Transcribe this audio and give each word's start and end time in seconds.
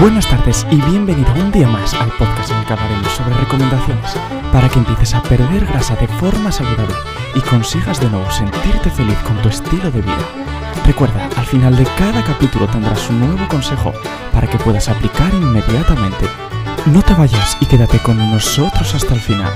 Buenas 0.00 0.26
tardes 0.26 0.66
y 0.70 0.80
bienvenido 0.80 1.30
un 1.34 1.52
día 1.52 1.68
más 1.68 1.92
al 1.92 2.10
podcast 2.16 2.50
en 2.50 2.56
el 2.56 2.64
que 2.64 2.72
hablaremos 2.72 3.12
sobre 3.12 3.34
recomendaciones 3.34 4.14
para 4.50 4.66
que 4.70 4.78
empieces 4.78 5.12
a 5.12 5.22
perder 5.22 5.66
grasa 5.66 5.94
de 5.96 6.08
forma 6.08 6.50
saludable 6.50 6.94
y 7.34 7.40
consigas 7.42 8.00
de 8.00 8.08
nuevo 8.08 8.30
sentirte 8.30 8.88
feliz 8.88 9.18
con 9.18 9.36
tu 9.42 9.50
estilo 9.50 9.90
de 9.90 10.00
vida. 10.00 10.26
Recuerda, 10.86 11.28
al 11.36 11.44
final 11.44 11.76
de 11.76 11.84
cada 11.98 12.24
capítulo 12.24 12.66
tendrás 12.66 13.10
un 13.10 13.20
nuevo 13.20 13.46
consejo 13.46 13.92
para 14.32 14.48
que 14.48 14.56
puedas 14.56 14.88
aplicar 14.88 15.34
inmediatamente. 15.34 16.24
No 16.86 17.02
te 17.02 17.12
vayas 17.12 17.58
y 17.60 17.66
quédate 17.66 17.98
con 17.98 18.16
nosotros 18.16 18.94
hasta 18.94 19.12
el 19.12 19.20
final. 19.20 19.52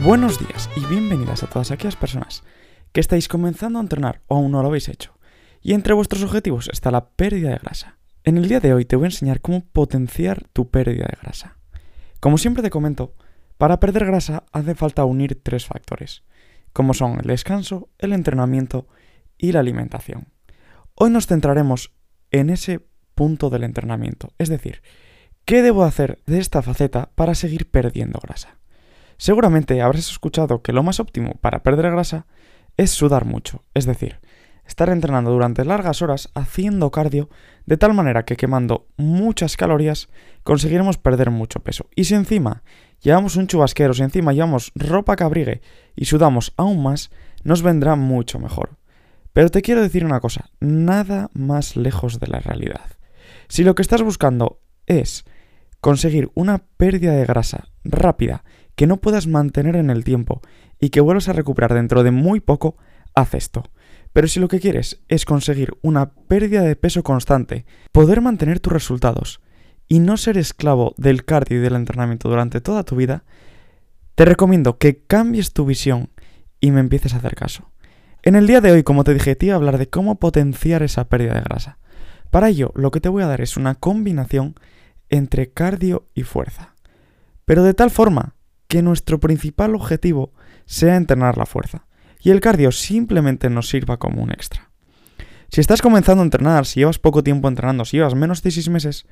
Buenos 0.00 0.38
días 0.38 0.70
y 0.76 0.86
bienvenidas 0.86 1.42
a 1.42 1.46
todas 1.46 1.70
aquellas 1.72 1.96
personas 1.96 2.42
que 2.92 3.00
estáis 3.00 3.28
comenzando 3.28 3.78
a 3.78 3.82
entrenar 3.82 4.22
o 4.28 4.36
aún 4.36 4.50
no 4.50 4.62
lo 4.62 4.68
habéis 4.68 4.88
hecho 4.88 5.12
y 5.62 5.74
entre 5.74 5.94
vuestros 5.94 6.22
objetivos 6.22 6.68
está 6.72 6.90
la 6.90 7.06
pérdida 7.10 7.50
de 7.50 7.58
grasa. 7.58 7.98
En 8.24 8.36
el 8.36 8.48
día 8.48 8.60
de 8.60 8.74
hoy 8.74 8.84
te 8.84 8.96
voy 8.96 9.04
a 9.04 9.08
enseñar 9.08 9.40
cómo 9.40 9.64
potenciar 9.64 10.44
tu 10.52 10.70
pérdida 10.70 11.06
de 11.06 11.18
grasa. 11.20 11.56
Como 12.20 12.38
siempre 12.38 12.62
te 12.62 12.70
comento, 12.70 13.14
para 13.58 13.80
perder 13.80 14.06
grasa 14.06 14.44
hace 14.52 14.74
falta 14.74 15.04
unir 15.04 15.40
tres 15.42 15.66
factores, 15.66 16.24
como 16.72 16.94
son 16.94 17.20
el 17.20 17.26
descanso, 17.26 17.88
el 17.98 18.12
entrenamiento 18.12 18.88
y 19.38 19.52
la 19.52 19.60
alimentación. 19.60 20.28
Hoy 20.94 21.10
nos 21.10 21.26
centraremos 21.26 21.92
en 22.30 22.50
ese 22.50 22.80
punto 23.14 23.50
del 23.50 23.64
entrenamiento, 23.64 24.32
es 24.38 24.48
decir, 24.48 24.82
¿qué 25.44 25.62
debo 25.62 25.84
hacer 25.84 26.20
de 26.26 26.38
esta 26.38 26.62
faceta 26.62 27.10
para 27.14 27.34
seguir 27.34 27.70
perdiendo 27.70 28.18
grasa? 28.22 28.58
Seguramente 29.16 29.80
habrás 29.80 30.10
escuchado 30.10 30.62
que 30.62 30.72
lo 30.72 30.82
más 30.82 30.98
óptimo 30.98 31.34
para 31.40 31.62
perder 31.62 31.90
grasa 31.90 32.26
es 32.76 32.90
sudar 32.90 33.24
mucho, 33.24 33.64
es 33.74 33.86
decir, 33.86 34.18
estar 34.72 34.88
entrenando 34.88 35.30
durante 35.30 35.66
largas 35.66 36.00
horas 36.00 36.30
haciendo 36.34 36.90
cardio 36.90 37.28
de 37.66 37.76
tal 37.76 37.92
manera 37.92 38.24
que 38.24 38.36
quemando 38.36 38.88
muchas 38.96 39.58
calorías 39.58 40.08
conseguiremos 40.44 40.96
perder 40.96 41.30
mucho 41.30 41.60
peso. 41.60 41.86
Y 41.94 42.04
si 42.04 42.14
encima 42.14 42.62
llevamos 43.00 43.36
un 43.36 43.48
chubasquero, 43.48 43.92
si 43.92 44.02
encima 44.02 44.32
llevamos 44.32 44.72
ropa 44.74 45.14
que 45.14 45.24
abrigue 45.24 45.60
y 45.94 46.06
sudamos 46.06 46.54
aún 46.56 46.82
más, 46.82 47.10
nos 47.44 47.62
vendrá 47.62 47.96
mucho 47.96 48.38
mejor. 48.38 48.78
Pero 49.34 49.50
te 49.50 49.60
quiero 49.60 49.82
decir 49.82 50.06
una 50.06 50.20
cosa, 50.20 50.50
nada 50.58 51.28
más 51.34 51.76
lejos 51.76 52.18
de 52.18 52.28
la 52.28 52.40
realidad. 52.40 52.96
Si 53.48 53.64
lo 53.64 53.74
que 53.74 53.82
estás 53.82 54.00
buscando 54.02 54.60
es 54.86 55.24
conseguir 55.80 56.30
una 56.34 56.64
pérdida 56.78 57.12
de 57.12 57.26
grasa 57.26 57.68
rápida 57.84 58.42
que 58.74 58.86
no 58.86 58.96
puedas 58.96 59.26
mantener 59.26 59.76
en 59.76 59.90
el 59.90 60.02
tiempo 60.02 60.40
y 60.80 60.88
que 60.88 61.02
vuelvas 61.02 61.28
a 61.28 61.34
recuperar 61.34 61.74
dentro 61.74 62.02
de 62.02 62.10
muy 62.10 62.40
poco, 62.40 62.78
haz 63.14 63.34
esto. 63.34 63.64
Pero 64.12 64.28
si 64.28 64.40
lo 64.40 64.48
que 64.48 64.60
quieres 64.60 65.00
es 65.08 65.24
conseguir 65.24 65.74
una 65.82 66.10
pérdida 66.10 66.62
de 66.62 66.76
peso 66.76 67.02
constante, 67.02 67.64
poder 67.92 68.20
mantener 68.20 68.60
tus 68.60 68.72
resultados 68.72 69.40
y 69.88 70.00
no 70.00 70.16
ser 70.16 70.38
esclavo 70.38 70.94
del 70.98 71.24
cardio 71.24 71.58
y 71.58 71.60
del 71.60 71.76
entrenamiento 71.76 72.28
durante 72.28 72.60
toda 72.60 72.84
tu 72.84 72.96
vida, 72.96 73.24
te 74.14 74.24
recomiendo 74.24 74.78
que 74.78 75.02
cambies 75.04 75.52
tu 75.52 75.64
visión 75.64 76.10
y 76.60 76.70
me 76.70 76.80
empieces 76.80 77.14
a 77.14 77.18
hacer 77.18 77.34
caso. 77.34 77.70
En 78.22 78.36
el 78.36 78.46
día 78.46 78.60
de 78.60 78.70
hoy, 78.70 78.82
como 78.82 79.04
te 79.04 79.14
dije, 79.14 79.34
te 79.34 79.46
iba 79.46 79.54
a 79.54 79.56
hablar 79.56 79.78
de 79.78 79.88
cómo 79.88 80.20
potenciar 80.20 80.82
esa 80.82 81.08
pérdida 81.08 81.34
de 81.34 81.40
grasa. 81.40 81.78
Para 82.30 82.48
ello, 82.48 82.72
lo 82.76 82.90
que 82.90 83.00
te 83.00 83.08
voy 83.08 83.22
a 83.22 83.26
dar 83.26 83.40
es 83.40 83.56
una 83.56 83.74
combinación 83.74 84.54
entre 85.08 85.50
cardio 85.50 86.06
y 86.14 86.22
fuerza. 86.22 86.74
Pero 87.44 87.64
de 87.64 87.74
tal 87.74 87.90
forma 87.90 88.34
que 88.68 88.82
nuestro 88.82 89.18
principal 89.18 89.74
objetivo 89.74 90.32
sea 90.64 90.96
entrenar 90.96 91.36
la 91.36 91.46
fuerza 91.46 91.86
y 92.22 92.30
el 92.30 92.40
cardio 92.40 92.72
simplemente 92.72 93.50
nos 93.50 93.68
sirva 93.68 93.98
como 93.98 94.22
un 94.22 94.30
extra. 94.30 94.70
Si 95.50 95.60
estás 95.60 95.82
comenzando 95.82 96.22
a 96.22 96.24
entrenar, 96.24 96.64
si 96.64 96.80
llevas 96.80 96.98
poco 96.98 97.22
tiempo 97.22 97.48
entrenando, 97.48 97.84
si 97.84 97.98
llevas 97.98 98.14
menos 98.14 98.42
de 98.42 98.50
6 98.50 98.70
meses, 98.70 99.06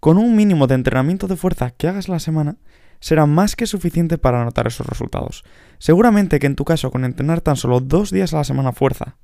con 0.00 0.16
un 0.18 0.34
mínimo 0.34 0.66
de 0.66 0.74
entrenamiento 0.74 1.28
de 1.28 1.36
fuerza 1.36 1.70
que 1.70 1.88
hagas 1.88 2.08
la 2.08 2.18
semana, 2.18 2.56
será 3.00 3.26
más 3.26 3.54
que 3.54 3.66
suficiente 3.66 4.18
para 4.18 4.44
notar 4.44 4.66
esos 4.66 4.86
resultados. 4.86 5.44
Seguramente 5.78 6.38
que 6.38 6.46
en 6.46 6.56
tu 6.56 6.64
caso 6.64 6.90
con 6.90 7.04
entrenar 7.04 7.40
tan 7.40 7.56
solo 7.56 7.80
dos 7.80 8.10
días 8.10 8.34
a 8.34 8.38
la 8.38 8.44
semana 8.44 8.72
fuerza 8.72 9.16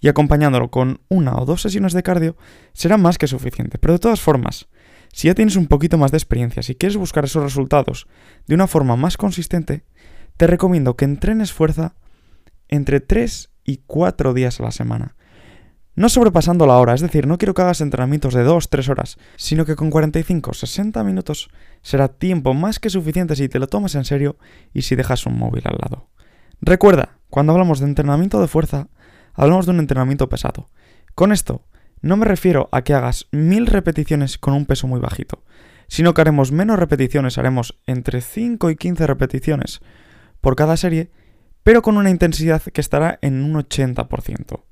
y 0.00 0.08
acompañándolo 0.08 0.70
con 0.70 1.00
una 1.08 1.36
o 1.36 1.46
dos 1.46 1.62
sesiones 1.62 1.94
de 1.94 2.02
cardio, 2.02 2.36
será 2.74 2.98
más 2.98 3.16
que 3.16 3.26
suficiente. 3.26 3.78
Pero 3.78 3.94
de 3.94 3.98
todas 3.98 4.20
formas, 4.20 4.68
si 5.12 5.28
ya 5.28 5.34
tienes 5.34 5.56
un 5.56 5.66
poquito 5.66 5.96
más 5.96 6.10
de 6.10 6.18
experiencia, 6.18 6.62
si 6.62 6.74
quieres 6.74 6.98
buscar 6.98 7.24
esos 7.24 7.42
resultados 7.42 8.06
de 8.46 8.54
una 8.54 8.66
forma 8.66 8.96
más 8.96 9.16
consistente, 9.16 9.84
te 10.36 10.46
recomiendo 10.46 10.96
que 10.96 11.06
entrenes 11.06 11.52
fuerza 11.52 11.94
entre 12.68 13.00
3 13.00 13.50
y 13.64 13.78
4 13.86 14.34
días 14.34 14.60
a 14.60 14.64
la 14.64 14.70
semana. 14.70 15.16
No 15.94 16.10
sobrepasando 16.10 16.66
la 16.66 16.76
hora, 16.76 16.92
es 16.92 17.00
decir, 17.00 17.26
no 17.26 17.38
quiero 17.38 17.54
que 17.54 17.62
hagas 17.62 17.80
entrenamientos 17.80 18.34
de 18.34 18.46
2-3 18.46 18.90
horas, 18.90 19.16
sino 19.36 19.64
que 19.64 19.76
con 19.76 19.90
45-60 19.90 21.02
minutos 21.04 21.48
será 21.80 22.08
tiempo 22.08 22.52
más 22.52 22.78
que 22.78 22.90
suficiente 22.90 23.34
si 23.34 23.48
te 23.48 23.58
lo 23.58 23.66
tomas 23.66 23.94
en 23.94 24.04
serio 24.04 24.36
y 24.74 24.82
si 24.82 24.94
dejas 24.94 25.24
un 25.24 25.38
móvil 25.38 25.62
al 25.64 25.78
lado. 25.80 26.10
Recuerda, 26.60 27.18
cuando 27.30 27.52
hablamos 27.52 27.80
de 27.80 27.86
entrenamiento 27.86 28.42
de 28.42 28.48
fuerza, 28.48 28.88
hablamos 29.32 29.64
de 29.64 29.72
un 29.72 29.80
entrenamiento 29.80 30.28
pesado. 30.28 30.68
Con 31.14 31.32
esto, 31.32 31.64
no 32.02 32.18
me 32.18 32.26
refiero 32.26 32.68
a 32.72 32.82
que 32.82 32.92
hagas 32.92 33.26
1000 33.32 33.66
repeticiones 33.66 34.36
con 34.36 34.52
un 34.52 34.66
peso 34.66 34.86
muy 34.86 35.00
bajito, 35.00 35.44
sino 35.88 36.12
que 36.12 36.20
haremos 36.20 36.52
menos 36.52 36.78
repeticiones, 36.78 37.38
haremos 37.38 37.78
entre 37.86 38.20
5 38.20 38.68
y 38.68 38.76
15 38.76 39.06
repeticiones 39.06 39.80
por 40.42 40.56
cada 40.56 40.76
serie 40.76 41.10
pero 41.66 41.82
con 41.82 41.96
una 41.96 42.10
intensidad 42.10 42.62
que 42.62 42.80
estará 42.80 43.18
en 43.22 43.42
un 43.42 43.54
80%. 43.54 44.62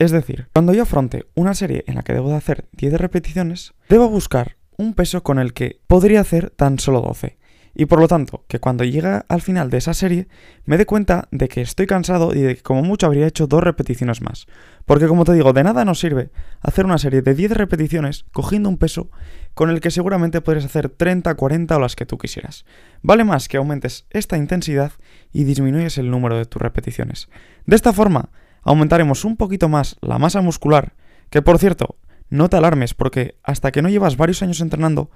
Es 0.00 0.10
decir, 0.10 0.48
cuando 0.52 0.74
yo 0.74 0.82
afronte 0.82 1.26
una 1.36 1.54
serie 1.54 1.84
en 1.86 1.94
la 1.94 2.02
que 2.02 2.14
debo 2.14 2.30
de 2.30 2.34
hacer 2.34 2.66
10 2.72 2.94
repeticiones, 2.94 3.74
debo 3.88 4.08
buscar 4.08 4.56
un 4.76 4.94
peso 4.94 5.22
con 5.22 5.38
el 5.38 5.52
que 5.52 5.78
podría 5.86 6.20
hacer 6.20 6.50
tan 6.50 6.80
solo 6.80 7.00
12. 7.00 7.38
Y 7.74 7.86
por 7.86 8.00
lo 8.00 8.08
tanto, 8.08 8.44
que 8.48 8.60
cuando 8.60 8.84
llegue 8.84 9.22
al 9.26 9.40
final 9.40 9.70
de 9.70 9.78
esa 9.78 9.94
serie, 9.94 10.28
me 10.66 10.76
dé 10.76 10.84
cuenta 10.84 11.28
de 11.30 11.48
que 11.48 11.62
estoy 11.62 11.86
cansado 11.86 12.34
y 12.34 12.40
de 12.40 12.56
que 12.56 12.62
como 12.62 12.82
mucho 12.82 13.06
habría 13.06 13.26
hecho 13.26 13.46
dos 13.46 13.62
repeticiones 13.62 14.20
más. 14.20 14.46
Porque 14.84 15.06
como 15.06 15.24
te 15.24 15.32
digo, 15.32 15.52
de 15.52 15.64
nada 15.64 15.84
nos 15.84 16.00
sirve 16.00 16.30
hacer 16.60 16.84
una 16.84 16.98
serie 16.98 17.22
de 17.22 17.34
10 17.34 17.52
repeticiones 17.52 18.24
cogiendo 18.32 18.68
un 18.68 18.76
peso 18.76 19.10
con 19.54 19.70
el 19.70 19.80
que 19.80 19.90
seguramente 19.90 20.40
podrías 20.40 20.66
hacer 20.66 20.90
30, 20.90 21.34
40 21.34 21.76
o 21.76 21.80
las 21.80 21.96
que 21.96 22.06
tú 22.06 22.18
quisieras. 22.18 22.64
Vale 23.02 23.24
más 23.24 23.48
que 23.48 23.56
aumentes 23.56 24.06
esta 24.10 24.36
intensidad 24.36 24.92
y 25.32 25.44
disminuyes 25.44 25.96
el 25.96 26.10
número 26.10 26.36
de 26.36 26.44
tus 26.44 26.60
repeticiones. 26.60 27.28
De 27.64 27.76
esta 27.76 27.92
forma, 27.92 28.30
aumentaremos 28.62 29.24
un 29.24 29.36
poquito 29.36 29.68
más 29.68 29.96
la 30.02 30.18
masa 30.18 30.42
muscular, 30.42 30.94
que 31.30 31.42
por 31.42 31.58
cierto, 31.58 31.96
no 32.28 32.48
te 32.48 32.56
alarmes 32.56 32.94
porque 32.94 33.36
hasta 33.42 33.72
que 33.72 33.82
no 33.82 33.88
llevas 33.88 34.16
varios 34.16 34.42
años 34.42 34.60
entrenando, 34.60 35.10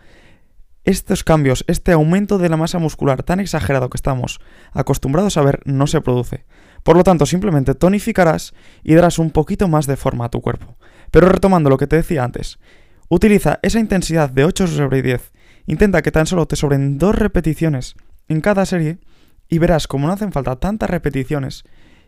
estos 0.87 1.25
cambios, 1.25 1.65
este 1.67 1.93
aumento 1.93 2.39
de 2.39 2.49
la 2.49 2.57
masa 2.57 2.79
muscular 2.79 3.25
tan 3.25 3.41
exagerado 3.41 3.91
que 3.91 3.97
estamos 3.97 4.39
acostumbrados 4.73 5.37
a 5.37 5.43
ver, 5.43 5.61
no 5.65 5.89
se 5.89 6.01
produce. 6.01 6.47
Por 6.85 6.97
lo 6.97 7.03
tanto, 7.03 7.27
simplemente 7.27 7.75
tonificarás 7.75 8.55
y 8.85 8.95
darás 8.95 9.19
un 9.19 9.33
poquito 9.33 9.67
más 9.67 9.87
de 9.87 9.97
forma 9.97 10.25
a 10.25 10.31
tu 10.31 10.41
cuerpo. 10.41 10.79
Pero 11.11 11.29
retomando 11.29 11.69
lo 11.71 11.77
que 11.77 11.89
te 11.89 11.97
decía 11.97 12.23
antes, 12.23 12.61
utiliza 13.09 13.59
esa 13.63 13.81
intensidad 13.81 14.31
de 14.31 14.45
8 14.45 14.69
sobre 14.69 15.03
10. 15.03 15.33
Intenta 15.67 16.03
que 16.03 16.13
tan 16.13 16.27
solo 16.27 16.47
te 16.47 16.55
sobren 16.55 16.99
dos 16.99 17.17
repeticiones 17.17 17.97
en 18.29 18.41
cada 18.41 18.65
serie 18.65 19.01
y 19.49 19.59
verás 19.59 19.89
como 19.89 20.07
no 20.07 20.13
hacen 20.13 20.31
falta 20.31 20.57
tantas 20.57 20.89
repeticiones 20.89 21.65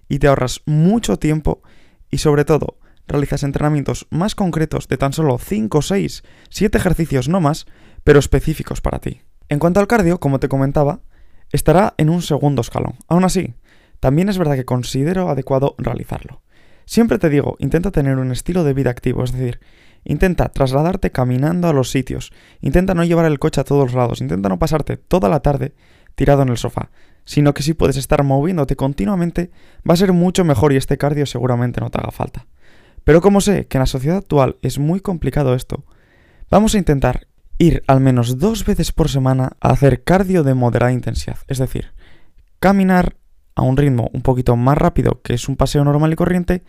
y 0.08 0.20
te 0.20 0.28
ahorras 0.28 0.62
mucho 0.66 1.18
tiempo 1.18 1.62
y 2.10 2.18
sobre 2.18 2.44
todo 2.44 2.78
realizas 3.08 3.42
entrenamientos 3.42 4.06
más 4.10 4.36
concretos 4.36 4.86
de 4.86 4.98
tan 4.98 5.12
solo 5.12 5.38
5, 5.38 5.82
6, 5.82 6.22
7 6.50 6.78
ejercicios 6.78 7.28
no 7.28 7.40
más 7.40 7.66
pero 8.08 8.20
específicos 8.20 8.80
para 8.80 9.00
ti. 9.00 9.20
En 9.50 9.58
cuanto 9.58 9.80
al 9.80 9.86
cardio, 9.86 10.18
como 10.18 10.40
te 10.40 10.48
comentaba, 10.48 11.00
estará 11.52 11.92
en 11.98 12.08
un 12.08 12.22
segundo 12.22 12.62
escalón. 12.62 12.94
Aún 13.06 13.22
así, 13.22 13.52
también 14.00 14.30
es 14.30 14.38
verdad 14.38 14.54
que 14.54 14.64
considero 14.64 15.28
adecuado 15.28 15.74
realizarlo. 15.76 16.40
Siempre 16.86 17.18
te 17.18 17.28
digo, 17.28 17.56
intenta 17.58 17.90
tener 17.90 18.16
un 18.16 18.32
estilo 18.32 18.64
de 18.64 18.72
vida 18.72 18.88
activo, 18.88 19.24
es 19.24 19.32
decir, 19.32 19.60
intenta 20.04 20.48
trasladarte 20.48 21.12
caminando 21.12 21.68
a 21.68 21.74
los 21.74 21.90
sitios, 21.90 22.32
intenta 22.62 22.94
no 22.94 23.04
llevar 23.04 23.26
el 23.26 23.38
coche 23.38 23.60
a 23.60 23.64
todos 23.64 23.92
lados, 23.92 24.22
intenta 24.22 24.48
no 24.48 24.58
pasarte 24.58 24.96
toda 24.96 25.28
la 25.28 25.40
tarde 25.40 25.74
tirado 26.14 26.40
en 26.40 26.48
el 26.48 26.56
sofá, 26.56 26.90
sino 27.26 27.52
que 27.52 27.62
si 27.62 27.74
puedes 27.74 27.98
estar 27.98 28.24
moviéndote 28.24 28.74
continuamente, 28.74 29.50
va 29.86 29.92
a 29.92 29.98
ser 29.98 30.14
mucho 30.14 30.46
mejor 30.46 30.72
y 30.72 30.76
este 30.76 30.96
cardio 30.96 31.26
seguramente 31.26 31.82
no 31.82 31.90
te 31.90 31.98
haga 31.98 32.10
falta. 32.10 32.46
Pero 33.04 33.20
como 33.20 33.42
sé 33.42 33.66
que 33.66 33.76
en 33.76 33.80
la 33.80 33.86
sociedad 33.86 34.16
actual 34.16 34.56
es 34.62 34.78
muy 34.78 35.00
complicado 35.00 35.54
esto, 35.54 35.84
vamos 36.48 36.74
a 36.74 36.78
intentar 36.78 37.27
ir 37.58 37.82
al 37.86 38.00
menos 38.00 38.38
dos 38.38 38.64
veces 38.64 38.92
por 38.92 39.08
semana 39.08 39.52
a 39.60 39.70
hacer 39.70 40.04
cardio 40.04 40.44
de 40.44 40.54
moderada 40.54 40.92
intensidad, 40.92 41.38
es 41.48 41.58
decir, 41.58 41.92
caminar 42.60 43.16
a 43.54 43.62
un 43.62 43.76
ritmo 43.76 44.10
un 44.12 44.22
poquito 44.22 44.56
más 44.56 44.78
rápido 44.78 45.20
que 45.22 45.34
es 45.34 45.48
un 45.48 45.56
paseo 45.56 45.84
normal 45.84 46.12
y 46.12 46.16
corriente, 46.16 46.62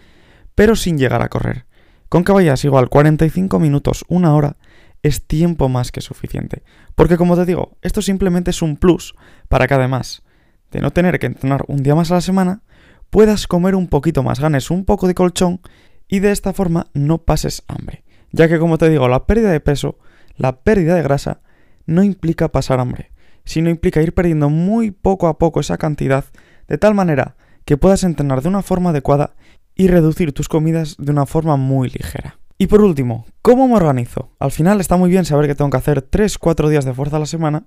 pero 0.55 0.75
sin 0.75 0.97
llegar 0.97 1.21
a 1.21 1.29
correr. 1.29 1.65
Con 2.09 2.23
que 2.23 2.31
vayas 2.31 2.65
igual 2.65 2.89
45 2.89 3.59
minutos, 3.59 4.03
una 4.07 4.33
hora, 4.33 4.57
es 5.03 5.25
tiempo 5.25 5.69
más 5.69 5.91
que 5.91 6.01
suficiente. 6.01 6.63
Porque 6.95 7.17
como 7.17 7.35
te 7.35 7.45
digo, 7.45 7.77
esto 7.81 8.01
simplemente 8.01 8.49
es 8.49 8.61
un 8.61 8.75
plus 8.75 9.13
para 9.47 9.67
que 9.67 9.75
además 9.75 10.23
de 10.71 10.81
no 10.81 10.91
tener 10.91 11.19
que 11.19 11.27
entrenar 11.27 11.63
un 11.67 11.83
día 11.83 11.95
más 11.95 12.11
a 12.11 12.15
la 12.15 12.21
semana, 12.21 12.63
puedas 13.09 13.47
comer 13.47 13.75
un 13.75 13.87
poquito 13.87 14.23
más, 14.23 14.39
ganes 14.39 14.71
un 14.71 14.85
poco 14.85 15.07
de 15.07 15.15
colchón 15.15 15.61
y 16.07 16.19
de 16.19 16.31
esta 16.31 16.53
forma 16.53 16.87
no 16.93 17.19
pases 17.19 17.63
hambre, 17.67 18.03
ya 18.31 18.47
que 18.47 18.59
como 18.59 18.77
te 18.77 18.89
digo, 18.89 19.07
la 19.07 19.25
pérdida 19.25 19.51
de 19.51 19.59
peso, 19.59 19.97
la 20.39 20.61
pérdida 20.61 20.95
de 20.95 21.03
grasa, 21.03 21.41
no 21.85 22.01
implica 22.01 22.47
pasar 22.47 22.79
hambre, 22.79 23.11
sino 23.45 23.69
implica 23.69 24.01
ir 24.01 24.13
perdiendo 24.13 24.49
muy 24.49 24.89
poco 24.89 25.27
a 25.27 25.37
poco 25.37 25.59
esa 25.59 25.77
cantidad, 25.77 26.25
de 26.67 26.77
tal 26.77 26.95
manera 26.95 27.35
que 27.65 27.77
puedas 27.77 28.03
entrenar 28.03 28.41
de 28.41 28.47
una 28.47 28.63
forma 28.63 28.89
adecuada 28.89 29.35
y 29.75 29.87
reducir 29.87 30.33
tus 30.33 30.49
comidas 30.49 30.95
de 30.97 31.11
una 31.11 31.25
forma 31.25 31.57
muy 31.57 31.89
ligera. 31.89 32.39
Y 32.57 32.67
por 32.67 32.81
último, 32.81 33.25
¿cómo 33.41 33.67
me 33.67 33.75
organizo? 33.75 34.31
Al 34.39 34.51
final 34.51 34.81
está 34.81 34.97
muy 34.97 35.09
bien 35.09 35.25
saber 35.25 35.47
que 35.47 35.55
tengo 35.55 35.69
que 35.69 35.77
hacer 35.77 36.09
3-4 36.09 36.69
días 36.69 36.85
de 36.85 36.93
fuerza 36.93 37.17
a 37.17 37.19
la 37.19 37.25
semana 37.25 37.63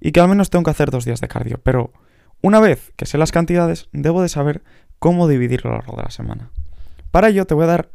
y 0.00 0.12
que 0.12 0.20
al 0.20 0.28
menos 0.28 0.50
tengo 0.50 0.64
que 0.64 0.70
hacer 0.70 0.90
2 0.90 1.04
días 1.04 1.20
de 1.20 1.28
cardio, 1.28 1.60
pero 1.62 1.92
una 2.42 2.60
vez 2.60 2.92
que 2.96 3.06
sé 3.06 3.16
las 3.16 3.32
cantidades, 3.32 3.88
debo 3.92 4.22
de 4.22 4.28
saber 4.28 4.62
cómo 4.98 5.28
dividirlo 5.28 5.70
a 5.70 5.74
lo 5.74 5.78
largo 5.80 5.96
de 5.96 6.02
la 6.02 6.10
semana. 6.10 6.50
Para 7.10 7.28
ello 7.28 7.46
te 7.46 7.54
voy 7.54 7.64
a 7.64 7.68
dar 7.68 7.90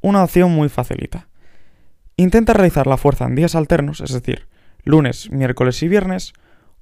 una 0.00 0.22
opción 0.22 0.52
muy 0.52 0.68
facilita. 0.68 1.28
Intenta 2.20 2.52
realizar 2.52 2.88
la 2.88 2.96
fuerza 2.96 3.26
en 3.26 3.36
días 3.36 3.54
alternos, 3.54 4.00
es 4.00 4.12
decir, 4.12 4.48
lunes, 4.82 5.30
miércoles 5.30 5.80
y 5.84 5.88
viernes, 5.88 6.32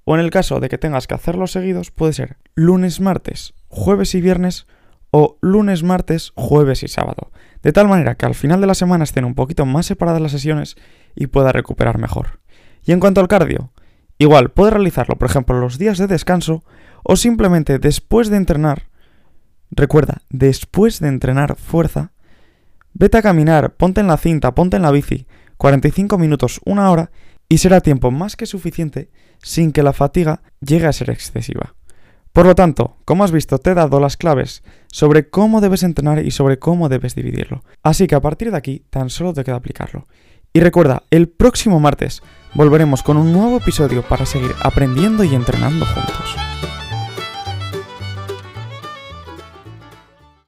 o 0.05 0.15
en 0.15 0.23
el 0.23 0.31
caso 0.31 0.61
de 0.61 0.71
que 0.71 0.79
tengas 0.79 1.07
que 1.07 1.13
hacerlos 1.13 1.53
seguidos, 1.53 1.91
puede 1.91 2.15
ser 2.15 2.39
lunes, 2.55 3.01
martes, 3.01 3.53
jueves 3.69 4.15
y 4.15 4.23
viernes, 4.23 4.67
o 5.11 5.37
lunes, 5.43 5.83
martes, 5.83 6.33
jueves 6.37 6.83
y 6.83 6.89
sábado, 6.89 7.33
de 7.63 7.73
tal 7.73 7.87
manera 7.87 8.15
que 8.15 8.25
al 8.25 8.35
final 8.35 8.63
de 8.63 8.67
la 8.67 8.75
semana 8.75 9.05
estén 9.05 9.27
un 9.27 9.35
poquito 9.35 9.67
más 9.67 9.85
separadas 9.85 10.23
las 10.23 10.33
sesiones 10.33 10.75
y 11.15 11.27
pueda 11.27 11.53
recuperar 11.53 11.99
mejor. 11.99 12.41
Y 12.83 12.93
en 12.93 13.01
cuanto 13.01 13.21
al 13.21 13.29
cardio, 13.29 13.73
igual 14.17 14.53
puedes 14.53 14.73
realizarlo, 14.73 15.17
por 15.17 15.29
ejemplo, 15.29 15.61
los 15.61 15.77
días 15.77 15.99
de 15.99 16.07
descanso 16.07 16.65
o 17.03 17.15
simplemente 17.15 17.79
después 17.79 18.31
de 18.31 18.39
entrenar. 18.39 18.85
Recuerda, 19.71 20.23
después 20.31 20.99
de 21.01 21.09
entrenar 21.09 21.57
fuerza, 21.57 22.13
vete 22.99 23.19
a 23.19 23.23
caminar, 23.23 23.75
ponte 23.77 24.01
en 24.01 24.07
la 24.07 24.17
cinta, 24.17 24.55
ponte 24.55 24.77
en 24.77 24.83
la 24.83 24.91
bici, 24.91 25.27
45 25.59 26.19
minutos, 26.19 26.61
una 26.65 26.91
hora, 26.91 27.11
y 27.49 27.59
será 27.59 27.81
tiempo 27.81 28.11
más 28.11 28.37
que 28.37 28.47
suficiente 28.47 29.11
sin 29.43 29.73
que 29.73 29.83
la 29.83 29.93
fatiga 29.93 30.43
llegue 30.61 30.87
a 30.87 30.93
ser 30.93 31.11
excesiva. 31.11 31.75
Por 32.33 32.47
lo 32.47 32.55
tanto, 32.55 32.97
como 33.05 33.25
has 33.25 33.33
visto, 33.33 33.59
te 33.59 33.71
he 33.71 33.75
dado 33.75 34.01
las 34.01 34.17
claves 34.17 34.63
sobre 34.89 35.29
cómo 35.29 35.61
debes 35.61 35.83
entrenar 35.83 36.25
y 36.25 36.31
sobre 36.31 36.59
cómo 36.59 36.89
debes 36.89 37.15
dividirlo. 37.15 37.63
Así 37.83 38.07
que 38.07 38.15
a 38.15 38.21
partir 38.21 38.51
de 38.51 38.57
aquí, 38.57 38.83
tan 38.91 39.11
solo 39.11 39.33
te 39.33 39.45
queda 39.45 39.57
aplicarlo. 39.57 40.07
Y 40.53 40.61
recuerda, 40.61 41.03
el 41.11 41.29
próximo 41.29 41.81
martes 41.81 42.23
volveremos 42.55 43.03
con 43.03 43.17
un 43.17 43.33
nuevo 43.33 43.59
episodio 43.59 44.03
para 44.03 44.27
seguir 44.27 44.53
aprendiendo 44.63 45.23
y 45.23 45.35
entrenando 45.35 45.87
juntos. 45.87 46.37